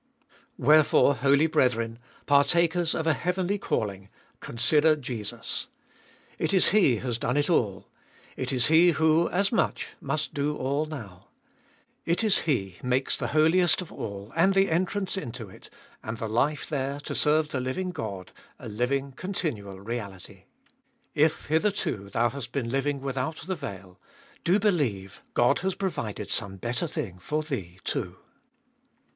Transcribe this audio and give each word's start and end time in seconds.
1. 0.57 0.67
Wherefore 0.67 1.13
holy 1.17 1.45
brethren, 1.45 1.99
partakers 2.25 2.95
of 2.95 3.05
a 3.05 3.13
heavenly 3.13 3.59
calling, 3.59 4.09
consider 4.39 4.95
Jesus. 4.95 5.67
It 6.39 6.55
is 6.55 6.69
He 6.69 6.95
has 6.95 7.19
done 7.19 7.37
all: 7.47 7.87
it 8.35 8.51
is 8.51 8.65
He 8.65 8.93
who, 8.93 9.29
as 9.29 9.51
much, 9.51 9.89
must 10.01 10.33
do 10.33 10.57
all 10.57 10.87
now. 10.87 11.27
It 12.03 12.23
is 12.23 12.39
He 12.49 12.77
makes 12.81 13.15
the 13.15 13.27
Holiest 13.27 13.79
of 13.79 13.91
All, 13.91 14.33
and 14.35 14.55
the 14.55 14.71
entrance 14.71 15.17
into 15.17 15.49
it, 15.51 15.69
and 16.01 16.17
the 16.17 16.27
life 16.27 16.67
there 16.67 16.99
to 17.01 17.13
serue 17.13 17.43
the 17.47 17.59
living 17.61 17.91
God, 17.91 18.31
a 18.57 18.67
living 18.67 19.11
continual 19.11 19.79
reality. 19.79 20.45
If 21.13 21.45
hitherto 21.45 22.09
thou 22.09 22.29
hast 22.29 22.51
been 22.51 22.71
living 22.71 23.01
without 23.01 23.35
the 23.45 23.55
veil, 23.55 23.99
do 24.43 24.57
believe 24.57 25.21
Bod 25.35 25.59
has 25.59 25.75
provided 25.75 26.31
some 26.31 26.57
better 26.57 26.87
thing 26.87 27.19
for 27.19 27.43
thee 27.43 27.79
too. 27.83 28.17